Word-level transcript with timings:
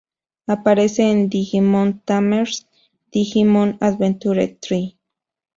Aparece 0.47 1.11
en 1.11 1.29
"Digimon 1.29 1.99
Tamers", 2.03 2.65
"Digimon 3.11 3.77
Adventure 3.81 4.47
tri. 4.59 4.97